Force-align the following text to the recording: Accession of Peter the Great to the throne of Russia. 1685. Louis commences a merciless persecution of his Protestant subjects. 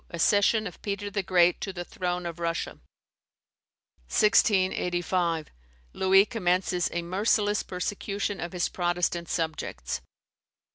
Accession 0.09 0.65
of 0.65 0.81
Peter 0.81 1.11
the 1.11 1.21
Great 1.21 1.61
to 1.61 1.71
the 1.71 1.85
throne 1.85 2.25
of 2.25 2.39
Russia. 2.39 2.79
1685. 4.09 5.49
Louis 5.93 6.25
commences 6.25 6.89
a 6.91 7.03
merciless 7.03 7.61
persecution 7.61 8.39
of 8.39 8.51
his 8.51 8.67
Protestant 8.67 9.29
subjects. 9.29 10.01